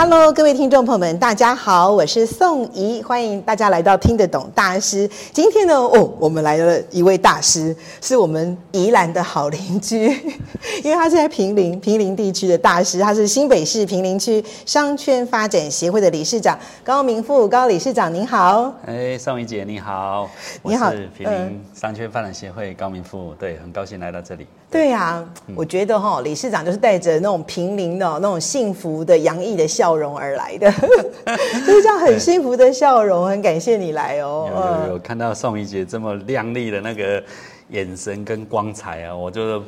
[0.00, 5.10] Hello，各位听众朋友们，大家好，我是宋怡，欢迎大家来到听得懂大师。
[5.32, 10.04] 今天呢，哦，我们来了一位大师，是我们宜兰的好邻居，
[10.84, 18.72] 因为他是在平林平林地区的大师，他是新北市平林区商圈发展协会的理事长高明富高理事长，您好。
[18.86, 20.30] 哎，宋怡姐你好，
[20.62, 24.46] 你好，我是平林商圈发展协会高明富，对，很高兴来到这里。
[24.70, 30.70] 对呀、啊，嗯、我觉得哈、哦，理事长就是带着那种平林的那种幸福的洋溢的笑容而来的，
[31.66, 34.48] 就是这样很幸福的笑容，很感谢你来哦。
[34.50, 37.22] 有有有，看到宋怡姐这么亮丽的那个
[37.70, 39.62] 眼神跟光彩啊，我就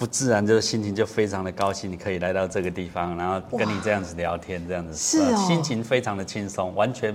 [0.00, 7.14] 不自然就是心情就非常的高兴，你可以来到这个地方，然后跟你这样子聊天，这样子是哦，心情非常的轻松，完全。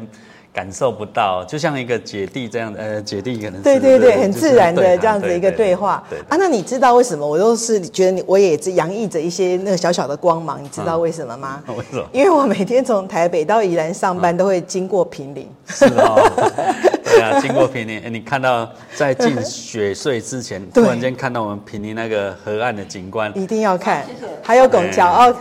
[0.54, 6.02] 感受不到，就像一个姐弟这样的，呃，姐弟可能是对对对，很自然的这样子一个对话。
[6.10, 10.64] 对啊，那你知道为什么我都是觉得你我也洋溢着一些那个小小的光芒？
[10.64, 11.62] 你知道为什么吗？
[11.68, 12.06] 为什么？
[12.14, 15.46] 因为我每天从台北到宜兰上班都会经过平林。
[15.68, 16.24] 是哦，
[17.16, 24.06] 对啊，经过坪林，你看到在进雪隧之前，突然间看到我们平宁那个河岸的景观，一定要看，
[24.44, 25.36] 还有拱桥哦。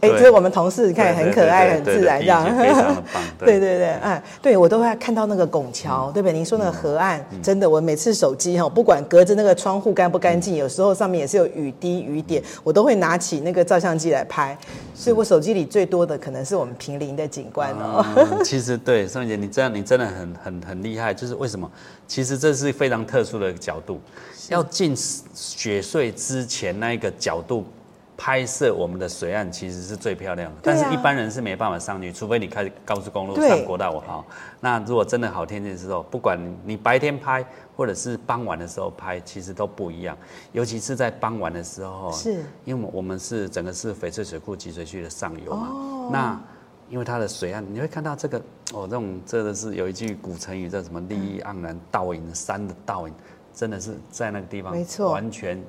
[0.00, 3.22] 哎，这是我们同事，你看很可爱，很自然，这样非常的棒。
[3.40, 6.32] 对对对，哎，对我都会看到那个拱桥，对不对？
[6.32, 14.56] 您说那个河岸，真的，我每次手机哈，不管隔着那个窗户干不干净，有时候上面也是有雨滴雨点，我都会拿起那个照相机来拍。
[14.94, 18.04] 所以我手机里最多的可能是我们平林的景观哦。
[18.44, 21.68] 其实对，宋姐，你这样你真的很很很厉害，就是为什么？
[22.06, 24.00] 其实这是非常特殊的角度，
[24.48, 27.64] 要进雪隧之前那一个角度。
[28.20, 34.26] 拍摄我们的水岸其实是最漂亮的，但是一般人是没办法上去，除非你开高速公路上国道五号。
[34.60, 37.46] 那如果真的好天气的时候，不管你白天拍
[37.76, 40.18] 或者是傍晚的时候拍，其实都不一样。
[40.50, 45.68] 尤其是在傍晚的时候，是，因为我们是整个是翡翠水库集水区的上游嘛。
[45.70, 46.10] 哦。
[46.12, 46.40] 那
[46.90, 48.38] 因为它的水岸，你会看到这个
[48.72, 53.14] 哦，这种真的是有一句古成语叫什么“立意盎然，倒影山的倒影”，
[53.54, 55.62] 真的是在那个地方，没错，完全。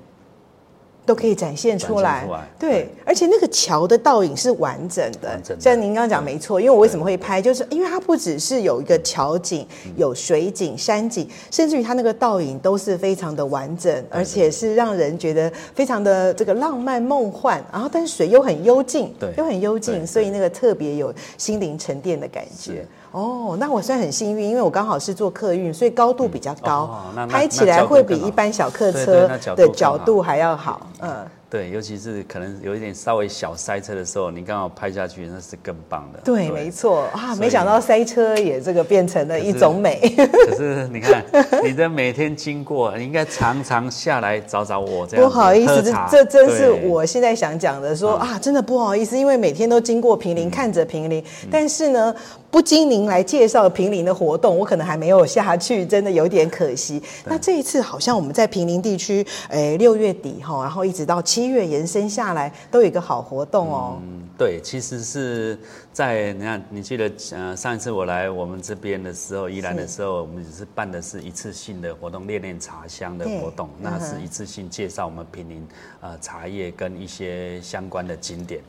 [1.09, 2.89] 都可以展现出来，出来对，对。
[3.03, 5.59] 而且那个桥的倒影是完整的，完整的。
[5.59, 22.85] 像您刚刚讲没错，因为我为什么会拍，就是因为它不只是有一个桥景，有水景、山景，甚至于它那个倒影都是非常的完整，而且是让人觉得非常的这个浪漫梦幻，然后但是水又很幽静，对，又很幽静，所以那个特别有心灵沉淀的感觉。
[23.11, 26.89] 哦，那我算很幸运，因为我刚好是做客运，所以高度比较高，
[27.29, 30.87] 拍起来会比一般小客车的角度还要好。
[31.01, 31.25] 嗯。
[31.49, 36.19] 对，尤其是可能有一点稍微小塞车的时候，你刚好拍下去，那是更棒的。
[36.23, 39.99] 对，对没错啊，没想到塞车也这个变成了一种美。
[40.15, 41.25] 可是，你看，
[41.63, 45.25] 你的每天经过，你应该常常下来找找我这样。
[45.25, 52.13] 不好意思，这这真是我现在想讲的说，说啊，真的不好意思，因为每天都经过平林，嗯、看着平林，嗯、但是呢，
[52.51, 57.01] 不经您来介绍平林的活动，我可能还没有下去，真的有点可惜。
[57.25, 61.38] 那这一次好像我们在平林地区，哎，六月底哈，然后一直到七。
[61.39, 63.97] 七月延伸下来都有一个好活动哦。
[64.01, 65.57] 嗯，对，其实是
[65.93, 75.65] 在你看，你记得呃上一次我来我们这边的时候，宜兰的时候，我们只是办的是一次性的活动，练练茶香的活动，那是一次性介绍我们平林
[76.01, 78.61] 呃茶叶跟一些相关的景点。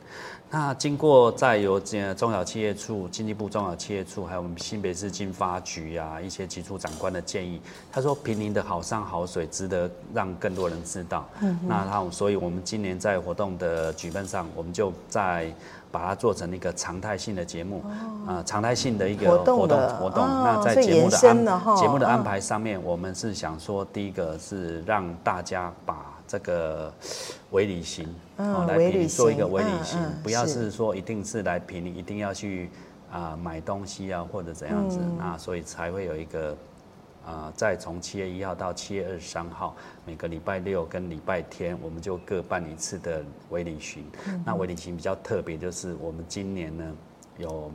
[0.53, 11.25] 那经过在由这中小企业处、经济部中小企业处，还有我们新北市经发局啊一些局处长官的建议，他说平林的好山好水值得让更多人知道。
[11.39, 15.49] 嗯哼，那他所以我们今年在活动的举办上，我们就在
[15.89, 17.81] 把它做成一个常态性的节目，
[18.27, 19.79] 啊、哦，常态性的一个活动活动。
[19.87, 26.93] 活动哦、那在节目的安节目的安排上面，我们是想说，第一个是让大家把这个
[27.49, 28.07] 微旅行，
[28.37, 32.69] 哦，来评做一个微旅行，不要是说一定是来评，你，一定要去
[33.11, 36.55] 啊买东西啊或者怎样子，那所以才会有一个
[37.25, 39.75] 啊，在从七月一号到七月二十三号，
[40.05, 44.05] 每个礼拜六跟礼拜天，我们就各办一次的微旅行。
[44.45, 46.95] 那微旅行比较特别，就是我们今年呢
[47.39, 47.69] 有。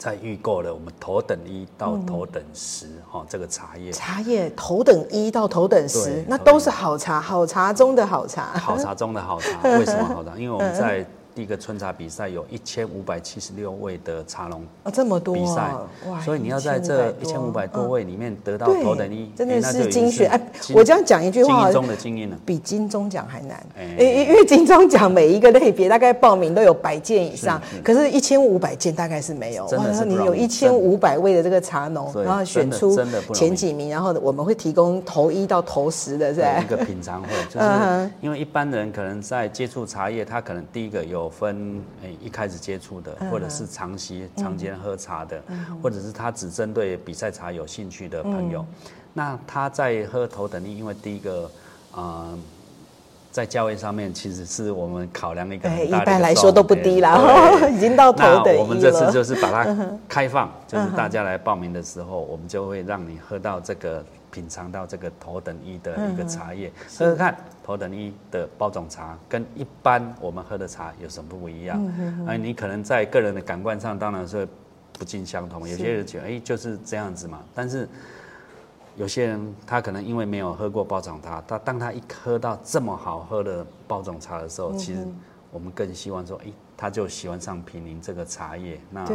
[0.00, 9.60] 在预购了我们头等一到头等十哈、嗯哦，这个茶叶茶叶头等一到头等十，那都是好茶，好茶中的好茶，好茶中的好茶。
[9.62, 10.34] 为什么好茶？
[10.40, 11.04] 因为我们在
[11.34, 15.72] 第一个春茶比赛有一千五百七十六位的茶农啊，这么多比赛，
[16.24, 20.30] 所以你要在这一千五百多位里面得到头等一，真的是精选。
[20.30, 20.40] 哎，
[20.74, 23.64] 我这样讲一句话，中的精英了，比金钟奖还难。
[23.98, 29.66] 因因为金钟奖每一个类别大概报名都有百件以上，可是一千五百件大概是没有。
[29.66, 32.96] 真的是你有一千五百位的这个茶农，然后选出
[33.34, 42.16] 前几名，然后我们会提供头一到头十的这样一个品尝会，就是因为一般人可能在接触茶叶，他可能第一个有分诶。
[42.22, 45.42] 一开始接触的，或者是长期、长间喝茶的，
[45.82, 48.64] 或者是他只针对比赛茶有兴趣的朋友，
[49.12, 51.50] 那他在喝头等力，因为第一个，
[51.92, 52.38] 呃，
[53.30, 57.18] 在价位上面其实是我们考量的一个很大的，一般来说都不低啦，
[57.70, 58.62] 已经到头等一了。
[58.62, 59.76] 我们这次就是把它
[60.08, 64.04] 开放， 就是大家来报名的时候，我们就会让你喝到这个。
[64.32, 71.92] 品尝到这个头等一的一个茶叶，喝喝看头等一的包种茶跟一般我们喝的茶有什么不一样？
[72.28, 74.46] 哎，你可能在个人的感官上当然是
[74.92, 77.88] 不尽相同，有些人觉得哎就是这样子嘛，但是
[79.00, 85.08] 有些人他可能因为没有喝过包种茶，他当他一喝到这么好喝的包种茶的时候，其实
[85.50, 89.08] 我们更希望说，哎，他就喜欢上平林这个茶叶，那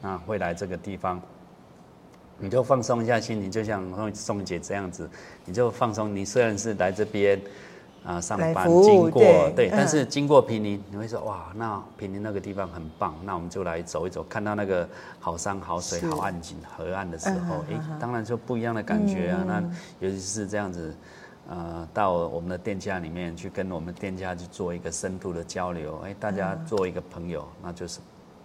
[0.00, 1.20] 那会来这个地方。
[2.38, 5.10] 你就放松一下心情，就像宋宋姐这样子，
[5.44, 6.14] 你就放松。
[6.14, 7.40] 你虽然是来这边
[8.04, 14.88] 啊上班经过，对，对，但是经过平林，你会说哇，那平林那个地方很棒，那我们就来走一走，看到那个
[15.20, 19.38] 好山好水好岸景河岸的时候，哎、嗯，当然就不一样的感觉啊。
[19.42, 20.94] 嗯、那尤其是这样子，
[21.48, 28.00] 呃，到我们的店家里面去跟我们店家去做一个深度的交流，哎，大家做一个朋友，那就是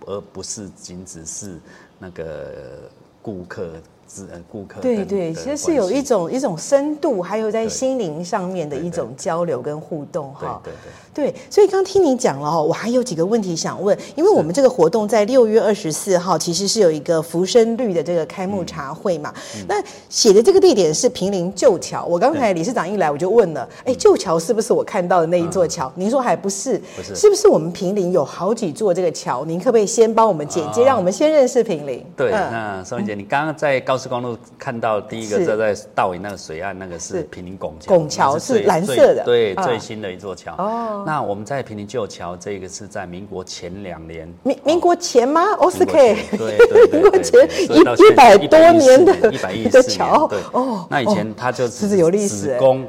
[0.05, 1.59] 而不是仅只是
[1.99, 2.89] 那个。
[3.19, 3.73] 顾客
[4.07, 10.61] 之呃，顾客对对，其实是有一种一种深度，还有在心灵上面的一种交流跟互动哈。
[10.63, 19.33] 对对对，所以刚听你讲了哦，我还有几个问题想问，因为我们这个活动在六月二十四号，其实是有一个浮生绿的这个开幕茶会嘛。
[19.67, 25.91] 那写的这个地点是平林旧桥，我刚才理事长一来我就问了，哎，旧桥是不是我看到的那一座桥？
[25.95, 29.43] 您说还不是，不是，是不是我们平林有好几座这个桥？
[29.43, 32.05] 您可不可以先帮我们简介，让我们先认识平林？
[32.15, 33.15] 对，那宋姐。
[33.15, 40.53] 你刚刚在高速公路看到第一个站在道尾那个水岸，那个是平林拱桥，拱桥是蓝色的，对，最新的一座桥。
[40.57, 50.39] 哦，那我们在平林旧桥，这个是在民国前两年，民民国前吗？OK，对 对，民国前一一百多年的一百一十桥，对。
[50.53, 52.57] 哦，那以前它就是有历史？
[52.57, 52.85] 工。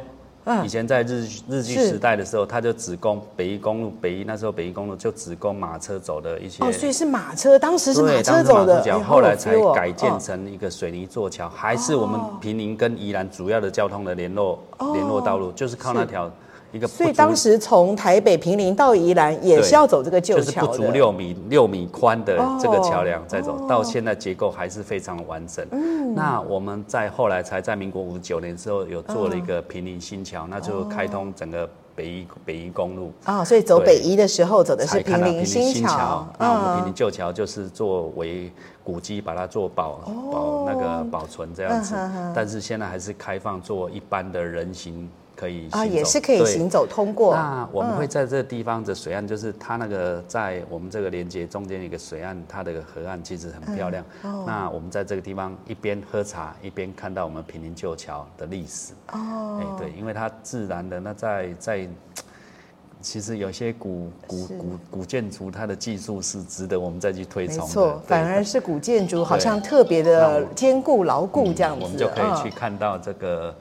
[0.64, 6.64] 以前在日日据时代的时候，他就只供北一公路，北一那时候北一公路就只供马车走的一些。
[6.64, 14.58] 哦，所以是马车，当时是马车走的，对，后来才改建成一个水泥座桥，还是我们平宁跟宜兰主要的交通的联络
[14.92, 16.30] 联络道路，就是靠那条。
[16.70, 25.66] 一个，所以当时从台北平林到宜兰也是要走这个旧桥，就是不足六米六米宽的这个桥梁，再走到现在结构还是非常完整。
[25.70, 33.12] 嗯，那我们在后来才在民国五十九年之后有做了一个平林新桥，那就开通整个北宜北宜公路。
[33.24, 36.26] 啊，所以走北宜的时候走的是平林新桥。
[36.38, 38.52] 那我们平林旧桥就是作为
[38.84, 40.00] 古迹把它做保
[40.30, 41.94] 保那个保存这样子，
[42.34, 45.08] 但是现在还是开放做一般的人行。
[45.38, 47.32] 可以啊，也是可以行走通过。
[47.32, 54.04] 那我们会在这个地方的水岸，就是它那个在我们这个连接中间一个水岸，它的河岸其实很漂亮。
[54.24, 54.42] 哦。
[54.44, 58.94] 那我们在这个地方一边喝茶，一边看到我们平林旧桥的历史。
[59.12, 59.60] 哦。
[59.62, 61.88] 哎，对，因为它自然的那在在，
[63.00, 67.62] 其实有些古古古古建筑，它的技术是值得我们再去推崇的。
[67.62, 71.84] 没错，反而是古建筑好像特别的坚固牢固这样子。
[71.84, 73.54] 我们就可以去看到这个。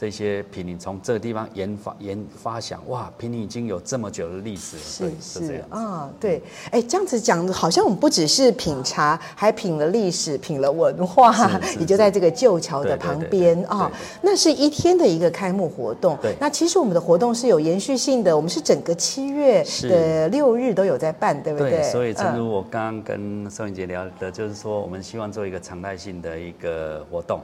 [0.00, 6.40] 这些平林从这个地方研发研发想，哇，平林已经有这么久的历史了，是是，是这样啊，对，
[6.70, 11.30] 哎，这样子讲，好像我们不只是品茶，还品了历史，品了文化，
[11.78, 13.92] 也就在这个旧桥的旁边啊。
[14.22, 16.34] 那是一天的一个开幕活动，对。
[16.40, 21.72] 那其实我们的活动是有延续性的，我们是整个七月的六日都有在办，对不对？
[21.72, 27.38] 对，所以正如我刚刚跟宋姐聊的，就是说我们希望做一个常态性的一个活动。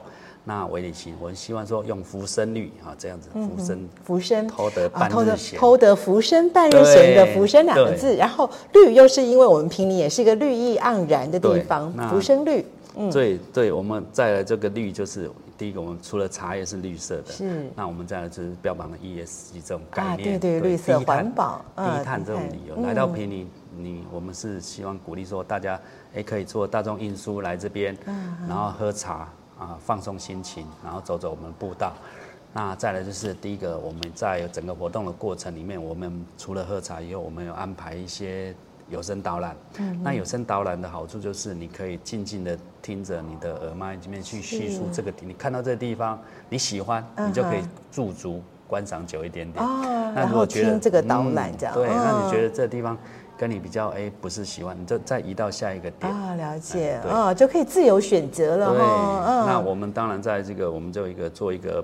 [0.47, 12.65] 那韦礼行，我希望说用浮生绿啊，这样子，浮生浮生偷得半日闲，偷得浮生半日闲的浮生两个字，然后绿又是因为我们平林也是一个绿意盎然的地方，浮生绿。
[12.95, 23.45] 嗯，对对，我们再来这个绿就是第一个，我们除了茶叶是绿色的，是，那我们再来就是标榜的 ESG 这种概念，啊、对对，绿色环保、低碳这种理由，来到平林，
[23.77, 25.77] 你我们是希望鼓励说大家，
[26.15, 27.95] 哎，可以坐大众运输来这边，
[28.47, 29.27] 然后喝茶。
[29.59, 31.93] 啊，放松心情，然后走走我们步道。
[32.53, 38.55] 那再来就是第一个，我们在整个活动的过程里面，我们除了喝茶以后，我们有安排一些
[38.89, 39.55] 有声导览。
[39.77, 47.61] 嗯，那有声导览的好处就是你可以静静的听着你的耳麦里面去叙述这个地，你看到这个地方你喜欢，你就可以
[47.91, 49.63] 驻足观赏久一点点。
[49.63, 52.97] 哦，那如果觉得听这个导览这样，对，那你觉得这个地方
[53.37, 58.73] 跟你比较哎不是喜欢，你就再移到下一个点啊，了解啊，就可以自由选择了。
[58.73, 58.79] 对，
[59.47, 61.83] 那我们当然在这个我们就一个做一个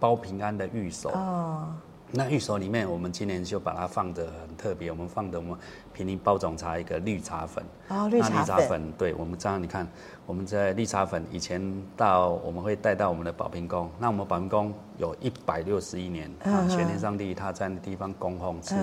[0.00, 1.10] 包平安的预守。
[1.10, 1.66] 哦。
[2.12, 4.90] 那玉手里面，我们今年就把它放的很特别。
[4.90, 5.58] 我们放的我们
[5.92, 7.64] 平林包种茶一个绿茶粉。
[7.88, 8.92] 哦，绿茶粉。
[8.96, 9.86] 对，我们这样你看，
[10.24, 11.60] 我们在绿茶粉以前
[11.96, 13.90] 到我们会带到我们的宝瓶宫。
[13.98, 18.74] 那我们宝瓶宫有一百六十一年啊，玄天上帝他在那地方供奉，是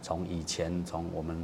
[0.00, 1.36] 从以前从我们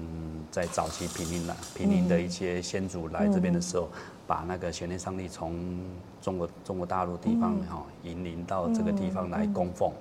[0.50, 3.90] 在早期平林来平林的一些先祖来这边的时候。
[4.26, 5.78] 把那个玄天上帝从
[6.21, 9.92] 中国中国大陆地方哈引领到这个地方来供奉，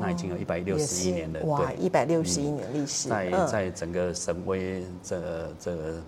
[0.00, 6.02] 那已经有一百六十一年的哇，一百六十一年历史，在在整个神威这个这个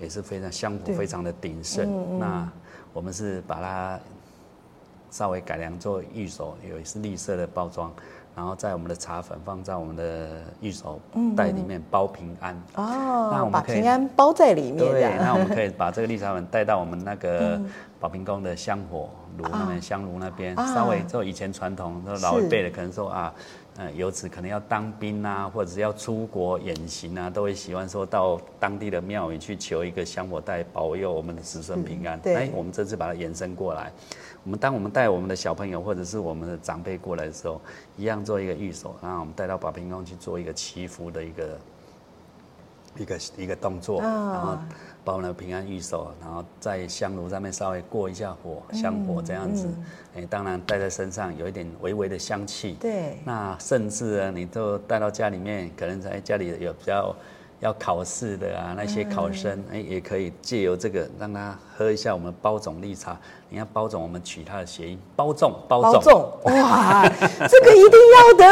[0.00, 2.18] 也是非常香火非常的鼎盛。
[2.18, 2.50] 那
[2.92, 4.00] 我们是把它
[5.10, 7.92] 稍微改良做御守，也是绿色的包装。
[8.36, 10.28] 然后在我们的茶粉放在我们的
[10.60, 11.00] 玉手
[11.34, 12.54] 袋里面包平安。
[12.74, 14.76] 哦，那我们把平安包在里面。
[14.76, 17.58] 对，那我们可以把这个绿茶粉带到我们那个
[17.98, 23.32] 宝瓶宫的香火炉那边，香炉那边稍微就以前传统，老一辈的可能说啊，
[23.78, 32.18] 嗯，游子可能要当兵啊，或者是要出国远行啊，都会喜欢说到当地的庙宇去求一个香火袋，保佑我们的子孙平安。
[32.20, 33.92] 对，我们这次把它延伸过来。
[34.44, 37.60] 我们当我们带我们的小朋友或者是我们的长辈过来的时候，
[37.96, 41.58] 一样做一个御守，然后我们带到宝瓶宫去做一个祈福的一个
[42.96, 44.56] 一个一个动作，然后
[45.06, 49.68] 把我们的平安玉手，然后在香炉上面稍微过一下火，香火这样子，
[50.16, 52.76] 哎，当然带在身上有一点微微的香气。
[52.80, 53.16] 对。
[53.24, 57.14] 那甚至啊，你都带到家里面，可能在家里有比较。
[57.60, 63.18] 要考试的啊，那些考生哎，也可以借由这个让他喝一下我们包种绿茶。
[63.48, 67.08] 你看包种，我们取它的谐音，包种包种，包种哇，
[67.48, 68.44] 这个一定要的，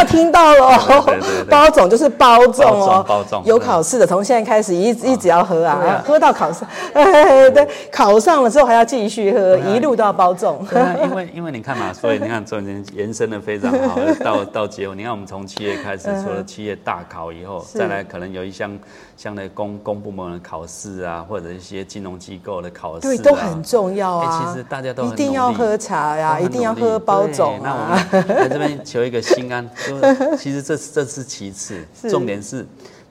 [0.00, 1.02] 要听到了哦。
[1.06, 6.64] 对对对，包总就是包总哦，包总有考试的，从现在开始一一直要喝啊，喝到考试，
[6.94, 10.66] 哎 对，考上了之后还要继续喝，一路都要包种。
[11.02, 18.76] 因为因为你看嘛，所以你看中间延伸的非常好， 到到结尾，你看我们从七月开始，除了七月大考以后，再来可能有一项
[19.16, 23.00] 像那公公部门的考试啊，或者一些金融机构的考试。
[23.02, 24.44] 对，都很重要啊！
[24.46, 27.58] 其实大家都一定要喝茶呀，一定要喝包总。
[27.62, 32.66] 那我们在这边求一个心安， 就 其实这这是其次，重点是，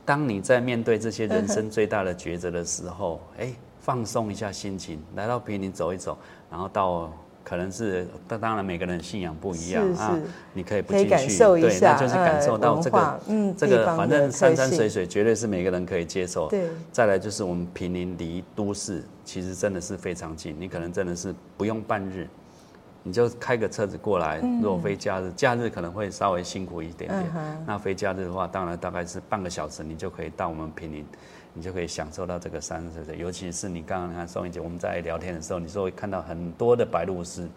[0.06, 6.18] 当你在面对这些人 生最大的抉择的时候，哎，放松一下心情，来到平林走一走，
[6.50, 7.12] 然后到。
[7.42, 10.16] 可能是，但当然每个人信仰不一样啊，
[10.54, 16.48] 你可以不进去，对，那就是感受到这个，嗯，这个反正山山水水绝对是每个人可以接受。
[16.48, 22.28] 对，再来就是我们平林离都市其实真的是非常近，你可能真的是不用半日，
[23.04, 24.40] 你就开个车子过来。
[24.62, 27.26] 如果非假日，假日可能会稍微辛苦一点点，
[27.66, 31.06] 那非假日的话，当然大概是半个小时，你就可以到我们平林。
[31.56, 37.48] 你就可以享受到这个山水的，尤其是你刚刚看宋英姐我们在聊天的时候，你说会看到很多的白鹭鸶。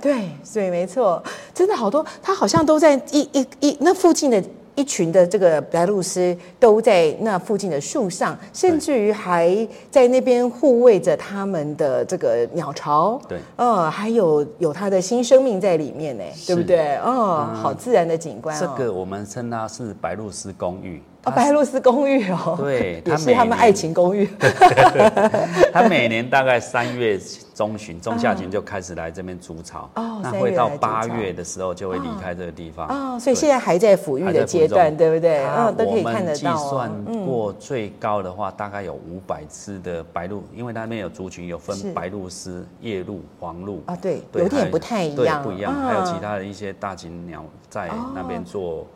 [0.00, 4.42] 对，对，没错，真的好多，它好像都在一一一那附近的
[4.82, 9.56] 一群的这个白鹭鸶都在那附近的树上，甚至于还
[9.92, 13.16] 在那边护卫着他们的这个鸟巢。
[13.28, 16.96] 对，哦，还有有它的新生命在里面呢，对不对？
[16.96, 18.58] 哦，好自然的景观。
[18.58, 21.00] 这个我们称它是白鹭鸶公寓。
[21.24, 24.28] 哦，白鹭鸶公寓哦，对， 也是他们爱情公寓。
[25.72, 27.16] 他每年大概三月
[27.54, 32.88] 中旬、中下旬就开始来这边筑巢，哦，那会到八月的时候就会离开这个地方。
[32.88, 35.44] 哦，所以现在还在抚育的阶段，对不对？
[35.46, 36.54] 嗯，都可以看得到。
[36.54, 36.90] 计算
[37.26, 45.74] 过最高的话，大概有五百只的白鹭，因为那边有族群，有分白鹭鸶、夜鹭、黄鹭啊，对，有点不太一样，不一样。
[45.74, 48.86] 还有其他的一些大型鸟在那边做。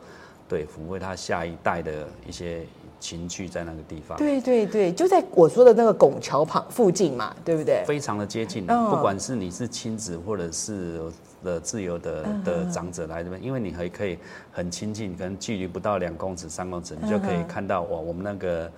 [0.49, 2.61] 对，抚慰他下一代的一些
[2.99, 4.17] 情趣在那个地方。
[4.17, 7.83] 对对对，就在我说的那个拱桥旁附近嘛，对不对？
[7.85, 11.01] 非常的接近，哦、不管是你是亲子或者是
[11.43, 14.17] 的自由的的长者来这边，因为你还可以
[14.51, 18.71] 很亲近，可能距离不到两公尺、三公尺，你就可以看到哇，我们那个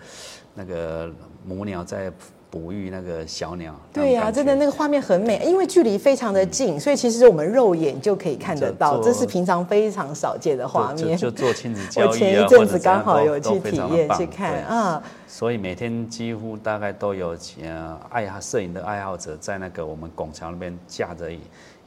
[0.53, 1.11] 那个
[1.45, 2.11] 母鸟在。
[2.51, 11.15] 哺育那个小鸟，对呀、啊，真的那个画面很美，因为距离非常的近，嗯、所以其实我们肉眼就可以看得到，这是平常非常少见的画面。
[11.15, 21.29] 就，就做亲子教育、啊、 我前一阵子刚好有去体验去看啊，所以每天几乎大概都有呃爱好摄影的爱好者在那个我们拱桥那边架着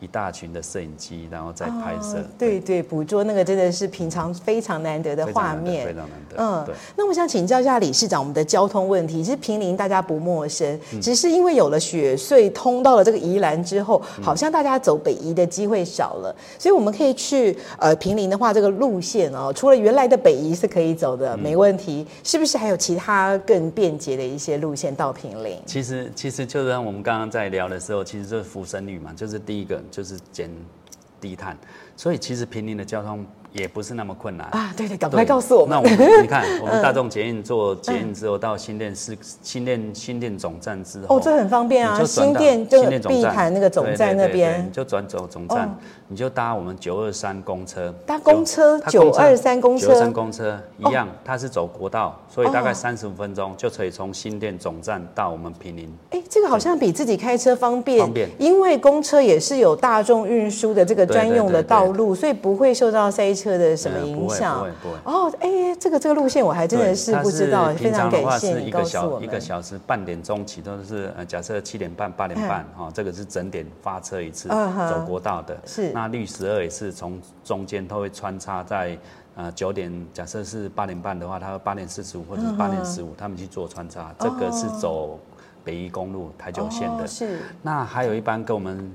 [0.02, 2.18] 一一大群的摄影机，然后再拍摄。
[2.18, 6.36] 哦、对对，捕捉那个真的是平常非常难得的画面，非常难得。
[6.36, 6.74] 嗯，对。
[6.96, 25.56] 那我想请教一下理事长，我们的交通问题，其实平林大家不陌生，只是因为有了雪隧通到了这个宜兰之后，好像大家走北宜的机会少了，所以我们可以去呃平林的话，这个路线哦，除了原来的北宜是可以走的，没问题，是不是还有其他更便捷的一些路线到平林？
[25.64, 29.80] 其实其实就像我们刚刚在聊的时候，其实就是福生率嘛，就是第一个。
[29.92, 30.50] 就是减
[31.20, 31.56] 低碳，
[31.96, 33.24] 所以其实平林的交通。
[33.52, 34.72] 也不是那么困难啊！
[34.76, 35.70] 对对，赶快告诉我们。
[35.70, 42.02] 那我们你看， 我们大众捷运做捷运之后，到新店市、新店新店总站之后，哦，这很方便啊！
[42.02, 45.78] 新店就碧潭那个总站那边，你就转走总站，
[46.08, 47.94] 你就搭我们九二三公车。
[48.06, 55.92] 搭公车，九二三公车，九二三公车一样，它是走国道，所以大概三十五分钟就可以从新店总站到我们平林。
[56.10, 57.98] 哎，这个好像比自己开车方便。
[57.98, 63.41] 方便，因为公车也是有大众运输的这个专用的道路，所以不会受到塞车。
[63.42, 64.58] 车的什么影响？
[64.58, 69.22] 不会不会哦，哎，这个这个路线我还真的是不知道，非常感谢你告诉我们。
[69.22, 75.58] 一个小时半点钟起都是呃，假设七点半八点半哈，这个是整点发车一次，走国道的。
[75.66, 78.96] 是那绿十二也是从中间都会穿插在
[79.34, 84.14] 呃九点，假设是八点半的话，它八点四十五或者是八点十五，他们去做穿插。
[84.18, 85.18] 这个是走
[85.64, 87.06] 北宜公路台九线的。
[87.06, 88.92] 是那还有一班跟我们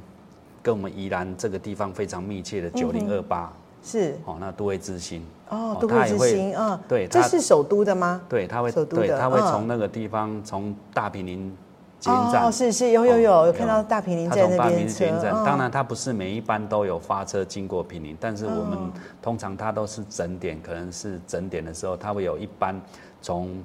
[0.64, 3.52] 跟我们宜兰这个地方非常密切的九零二八。
[3.88, 8.22] 是哦，那都会之星哦，都会之星嗯，对，这是首都的吗？
[8.28, 11.56] 对，他会，对，他会从那个地方，从大平林
[12.02, 15.06] 捷运站，哦，是是，有有有，有看到大平林在那边车。
[15.46, 18.92] 当然，它不是每一班都有发车经过平林，但是我们
[19.22, 22.80] 通常它都是整点，可能是整点的时候，它会有一班
[23.22, 23.64] 从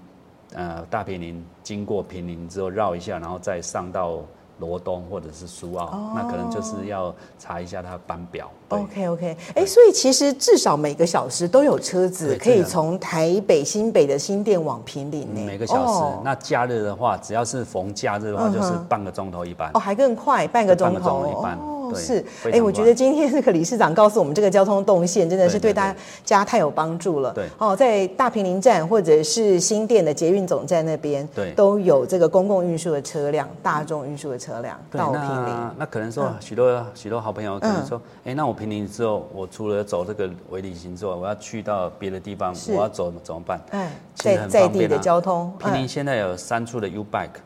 [0.54, 4.20] 呃大平林经过平林之后绕一下，然后再上到。
[4.58, 8.50] 罗东或者是苏澳，哦、那可能就是要查一下它的班表。
[8.68, 15.40] OK OK，哎，所以其实至少每个小时都有车子可以从台北新北的新店往平林呢。
[15.44, 19.70] 每个小时，哦、那假日的话，只要是逢假日的话，就是半个钟头一班。
[19.74, 21.26] 哦，还更快，半个钟头。
[21.26, 21.58] 一班。
[21.94, 27.32] 是，哎，我觉得今天这个理事长告诉我们这个交通动线，真的是对大家太有帮助了。
[27.32, 35.54] 对，哦，在大平林站或者是新店的捷运总站那边，对，都有这个公共运输的车辆、大众运输的车辆到平林。
[35.76, 43.60] 那可能说许多许多好朋友可能说，哎，那我平林之后，我除了走这个微旅行之外，我要去到别的地方，我要走怎么办？
[43.70, 47.40] 哎，在在地的交通，平林现在有三处的 U Bike。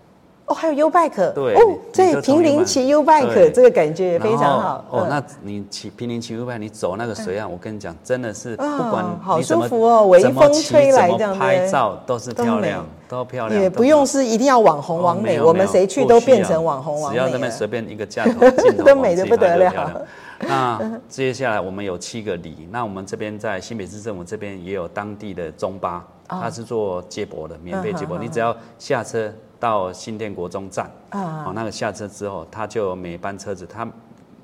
[0.46, 4.85] 哦，还有 U Bike，对哦，对，平林骑 U Bike，这个感觉也非常好。
[4.90, 13.61] 哦，那你骑平林骑 U Bike，你走那个水岸，我跟你讲，真的是不管好舒服哦，微风吹来这样拍照都是漂亮，都漂亮。
[13.61, 17.19] 也不用是一定要网红网美，我们谁去都变成网红网美。
[17.19, 20.07] 只要那边随便一个架头 镜头，都美得不得了。
[20.40, 29.33] 那接下来我们有七个里，那我们这边在新北市政府这边也有当地的中巴，它是做接驳的，免费接驳，你只要下车。
[29.59, 33.88] 到新店国中站，哦，那个下车之后，它就每班车子，它。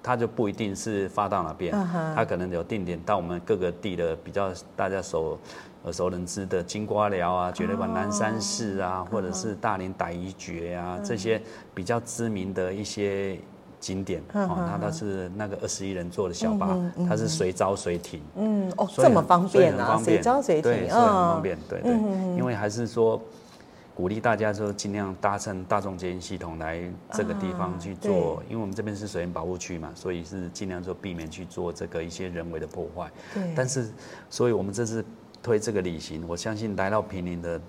[0.05, 1.72] 它就不一定是发到哪边，
[2.16, 5.38] 他可能有定点到我们各个地的比较大家熟
[5.84, 11.40] 耳熟能知的金瓜寮啊、绝乐馆南山寺啊，或者是大林傣遗诀啊这些
[11.74, 13.38] 比较知名的一些
[13.80, 16.76] 景点，哦，它都是那个二十一人座的小巴，
[17.08, 21.92] 它是随招随停，嗯，哦，这么方便啊，随招随停，对，所以很方便，对对，
[22.36, 23.20] 因为还是说。
[23.94, 26.80] 鼓励大家说尽量搭乘大众捷运系统来
[27.12, 33.10] 这个地方去做，啊、因为我们这边是水源保护区嘛，所以是尽量说避免去做这个一些人为的破坏。
[33.34, 33.52] 对。
[33.54, 33.92] 但是，
[34.30, 35.04] 所以我们这次
[35.42, 37.61] 推这个旅行，我相信来到平林的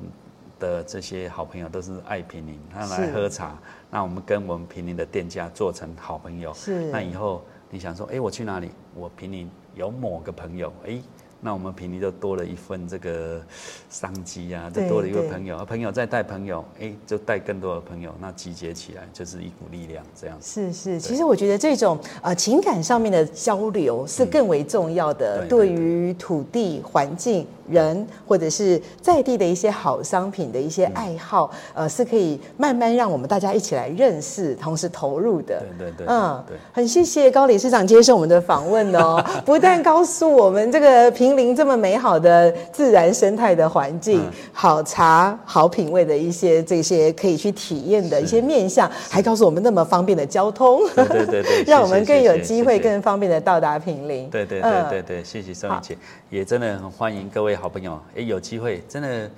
[0.59, 3.57] 的这些好朋友都是爱平林，他来喝茶，
[3.89, 6.53] 那我们跟我们平林的店家做成好朋友。
[6.53, 6.91] 是。
[6.91, 8.69] 那以后你想说，哎，我去哪里？
[8.93, 11.01] 我平林有某个朋友，哎。
[11.43, 13.41] 那我们坪林就多了一份这个
[13.89, 20.37] 商机啊，就多了一个朋友，朋友再带朋友，哎，就带更多的朋友，那集结起来就是一股力量，这样。
[20.41, 35.61] 是是，其实我觉得这种呃情感上面的交流是更为重要的，对于土地、环境、人或者是在地的一些好商品的一些爱好，呃，是可以慢慢让我们大家一起来认识，同时投入的。
[35.77, 41.32] 对对对，嗯，对，很谢谢高理事长接受我们的访问哦， 不但告诉我们这个坪。
[41.55, 54.29] 这么美好的自然生态的环境，嗯、好茶好品味的一些这些可以去体验的一些面向，还告诉我们那么方便的交通，对对对，对 让我们更有机会更方便的到达平林。
[54.29, 55.97] 对对对对对，谢谢宋雨姐，
[56.29, 59.29] 也真的很欢迎各位好朋友，哎，有机会真的。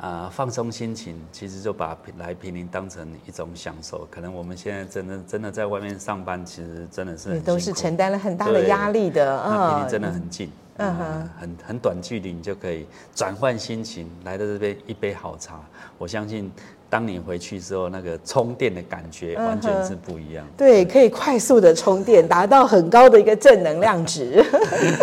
[0.00, 4.06] 啊、呃，放松心情，其实就把来平林当成一种享受。
[4.10, 9.42] 可能我们现在真的真的在外面上班，其实真的是都是承担了很大的压力的。
[9.42, 10.94] 嗯，那坪林真的很近，嗯
[11.40, 15.60] 很很短距离，你就可以转换心情，来到这边一杯好茶。
[15.98, 16.50] 我相信。
[16.90, 20.44] 当你回去之后，那个充电的感觉完全是不一样。
[20.46, 24.42] 嗯、对，可以快速的充电， 达到很高的一个正能量值。
[24.42, 24.96] 对对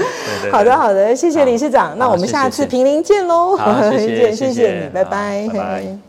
[0.44, 1.98] 对 好的，好的，谢谢理事长。
[1.98, 3.58] 那我们下次评林见喽！
[3.92, 5.48] 谢谢， 谢谢你，拜拜。
[5.54, 6.05] 拜拜。